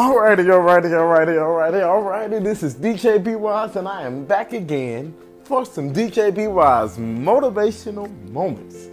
[0.00, 2.42] Alrighty, alrighty, alrighty, alrighty, alrighty.
[2.42, 6.96] This is DJ B Wise, and I am back again for some DJ B Wise
[6.96, 8.88] motivational moments.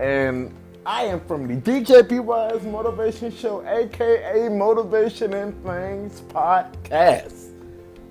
[0.00, 0.52] And
[0.84, 7.52] I am from the DJ B Wise Motivation Show, aka Motivation and Things Podcast.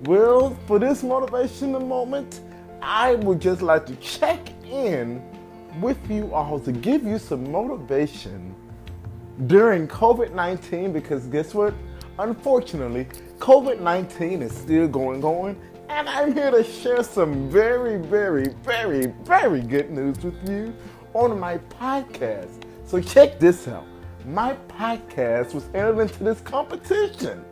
[0.04, 2.40] Well, for this motivational moment,
[2.80, 5.22] I would just like to check in
[5.82, 8.54] with you all to give you some motivation
[9.46, 11.74] during COVID 19 because guess what?
[12.18, 13.06] Unfortunately,
[13.38, 15.56] COVID 19 is still going on,
[15.88, 20.74] and I'm here to share some very, very, very, very good news with you
[21.14, 22.64] on my podcast.
[22.84, 23.86] So, check this out
[24.28, 27.42] my podcast was entered into this competition.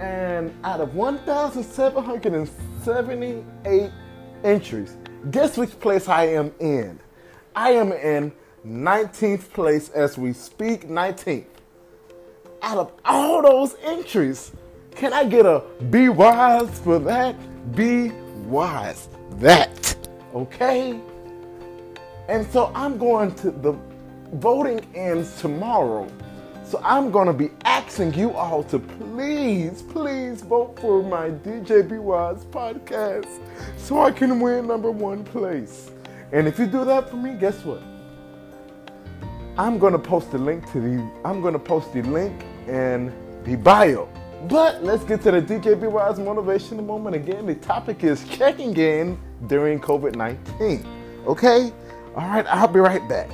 [0.00, 3.90] And out of 1,778
[4.42, 4.96] entries,
[5.30, 6.98] guess which place I am in?
[7.54, 8.32] I am in
[8.66, 11.44] 19th place as we speak, 19th
[12.64, 14.50] out of all those entries,
[14.92, 17.36] can I get a be wise for that?
[17.76, 18.10] Be
[18.46, 19.08] wise.
[19.32, 19.94] That.
[20.34, 20.98] Okay?
[22.28, 23.76] And so I'm going to, the
[24.32, 26.10] voting ends tomorrow.
[26.64, 31.86] So I'm going to be asking you all to please, please vote for my DJ
[31.86, 33.28] B Wise podcast
[33.76, 35.90] so I can win number one place.
[36.32, 37.82] And if you do that for me, guess what?
[39.58, 43.12] I'm to post the link to the, I'm to post the link in
[43.44, 44.08] the bio.
[44.48, 47.46] But let's get to the DJ B Wise motivational moment again.
[47.46, 50.86] The topic is checking in during COVID 19.
[51.26, 51.72] Okay?
[52.14, 53.30] All right, I'll be right back.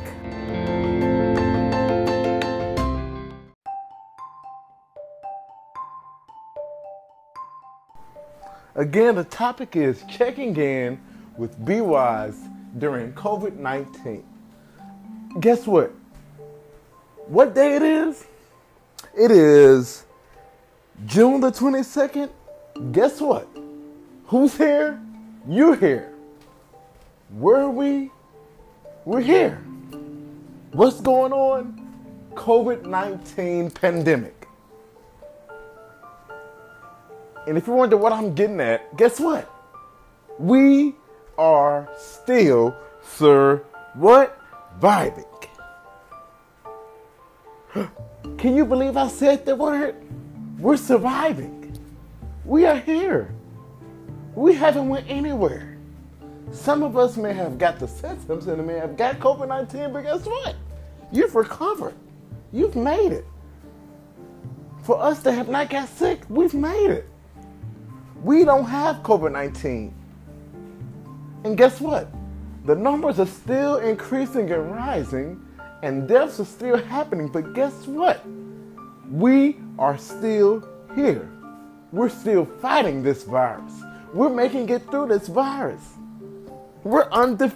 [8.76, 11.00] Again, the topic is checking in
[11.36, 12.40] with Be Wise
[12.78, 14.24] during COVID 19.
[15.40, 15.92] Guess what?
[17.26, 18.26] What day it is?
[19.16, 20.04] It is
[21.04, 22.30] June the 22nd.
[22.92, 23.48] Guess what?
[24.26, 25.00] Who's here?
[25.48, 26.12] You're here.
[27.30, 28.10] Where are we?
[29.04, 29.56] We're here.
[30.72, 31.76] What's going on?
[32.34, 34.46] COVID 19 pandemic.
[37.48, 39.50] And if you wonder what I'm getting at, guess what?
[40.38, 40.94] We
[41.36, 44.40] are still, sir, what?
[44.80, 45.49] Vibing.
[48.38, 49.94] Can you believe I said the word?
[50.58, 51.78] We're surviving.
[52.44, 53.32] We are here.
[54.34, 55.78] We haven't went anywhere.
[56.52, 60.26] Some of us may have got the symptoms and may have got COVID-19, but guess
[60.26, 60.56] what?
[61.12, 61.94] You've recovered.
[62.52, 63.24] You've made it.
[64.82, 67.08] For us to have not got sick, we've made it.
[68.22, 69.92] We don't have COVID-19.
[71.44, 72.08] And guess what?
[72.64, 75.46] The numbers are still increasing and rising
[75.82, 77.28] and deaths are still happening.
[77.28, 78.24] But guess what?
[79.10, 81.28] We are still here.
[81.92, 83.72] We're still fighting this virus.
[84.12, 85.82] We're making it through this virus.
[86.84, 87.52] We're, unde-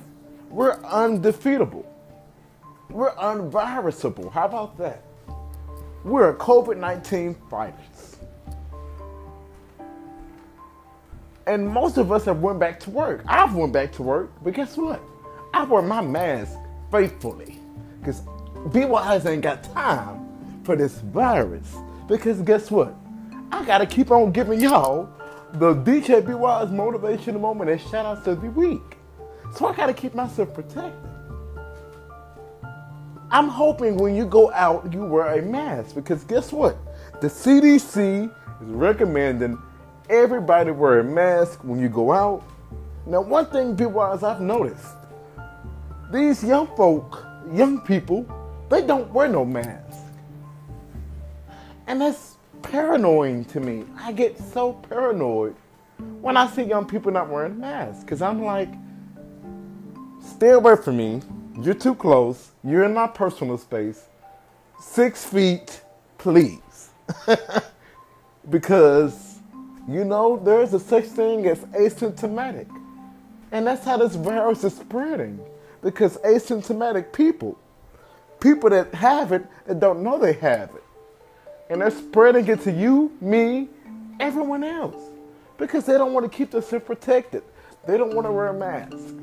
[0.50, 1.84] we're undefeatable.
[2.90, 4.30] We're unvirusable.
[4.30, 5.02] How about that?
[6.04, 8.16] We're COVID 19 fighters.
[11.46, 13.22] And most of us have went back to work.
[13.26, 15.00] I've went back to work, but guess what?
[15.52, 16.56] I wear my mask
[16.90, 17.58] faithfully.
[18.04, 18.22] Because
[18.72, 21.74] Be Wise ain't got time for this virus.
[22.06, 22.94] Because guess what?
[23.50, 25.08] I gotta keep on giving y'all
[25.54, 28.98] the DJ Wise motivational moment and shout outs of the week.
[29.56, 30.92] So I gotta keep myself protected.
[33.30, 36.76] I'm hoping when you go out, you wear a mask because guess what?
[37.22, 39.58] The CDC is recommending
[40.10, 42.44] everybody wear a mask when you go out.
[43.06, 44.92] Now, one thing, Be Wise, I've noticed
[46.12, 48.26] these young folk young people,
[48.70, 49.98] they don't wear no mask.
[51.86, 53.84] And that's paranoid to me.
[53.98, 55.54] I get so paranoid
[56.20, 58.70] when I see young people not wearing masks because I'm like,
[60.20, 61.20] stay away from me.
[61.60, 62.50] You're too close.
[62.64, 64.06] You're in my personal space.
[64.80, 65.82] Six feet,
[66.18, 66.90] please.
[68.50, 69.38] because,
[69.88, 72.68] you know, there's a such thing as asymptomatic.
[73.52, 75.38] And that's how this virus is spreading
[75.84, 77.56] because asymptomatic people,
[78.40, 80.82] people that have it and don't know they have it,
[81.70, 83.68] and they're spreading it to you, me,
[84.18, 85.14] everyone else
[85.58, 87.42] because they don't want to keep themselves protected.
[87.86, 89.14] They don't want to wear a mask.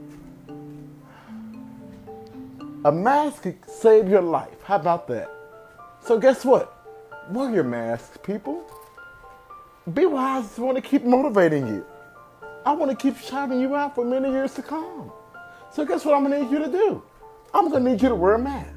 [2.86, 4.62] A mask could save your life.
[4.64, 5.30] How about that?
[6.04, 6.78] So guess what?
[7.30, 8.66] Wear your mask, people.
[9.94, 10.58] Be wise.
[10.58, 11.86] Want to keep motivating you.
[12.66, 15.12] I want to keep shouting you out for many years to come.
[15.74, 17.02] So guess what I'm gonna need you to do?
[17.54, 18.68] I'm gonna need you to wear a mask.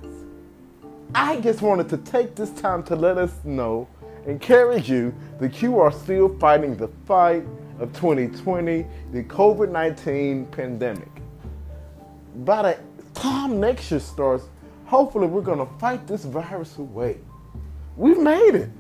[1.13, 3.89] I just wanted to take this time to let us know
[4.27, 7.45] encourage you that you are still fighting the fight
[7.81, 11.11] of 2020, the COVID 19 pandemic.
[12.45, 12.79] By the
[13.13, 14.45] time next year starts,
[14.87, 17.19] hopefully we're to fight this virus away.
[17.97, 18.71] We've made it.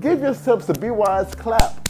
[0.00, 1.88] Give yourselves a Be Wise clap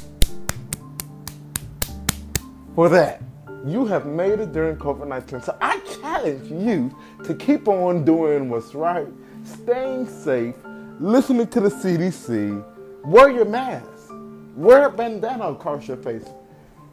[2.74, 3.22] for that.
[3.64, 5.42] You have made it during COVID 19.
[5.42, 9.06] So I challenge you to keep on doing what's right,
[9.44, 10.54] staying safe,
[10.98, 12.64] listening to the CDC,
[13.04, 14.10] wear your mask,
[14.56, 16.24] wear a bandana across your face,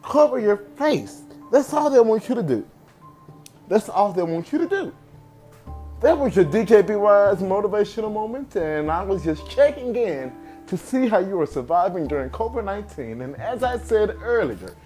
[0.02, 1.22] cover your face.
[1.50, 2.66] That's all they want you to do.
[3.68, 4.94] That's all they want you to do.
[6.00, 10.32] That was your DJ Wise motivational moment, and I was just checking in
[10.66, 13.22] to see how you are surviving during COVID 19.
[13.22, 14.76] And as I said earlier,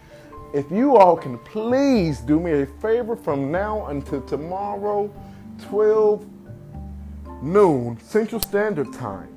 [0.53, 5.11] if you all can please do me a favor from now until tomorrow,
[5.69, 6.27] 12
[7.43, 9.29] noon Central Standard Time,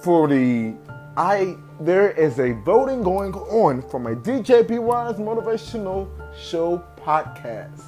[0.00, 0.74] for the
[1.16, 7.82] I there is a voting going on for my DJ Wise Motivational Show podcast,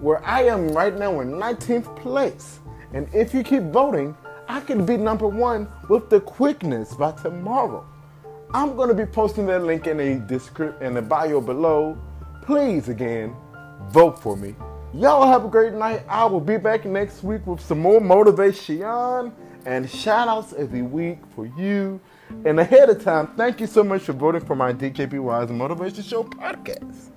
[0.00, 2.60] where I am right now in 19th place.
[2.92, 4.16] And if you keep voting,
[4.48, 7.86] I can be number one with the quickness by tomorrow.
[8.52, 11.96] I'm going to be posting that link in a description in the bio below.
[12.42, 13.36] Please, again,
[13.90, 14.56] vote for me.
[14.92, 16.02] Y'all have a great night.
[16.08, 19.32] I will be back next week with some more motivation
[19.66, 22.00] and shout outs every week for you.
[22.44, 25.48] And ahead of time, thank you so much for voting for my DJ B Wise
[25.50, 27.10] Motivation Show podcast.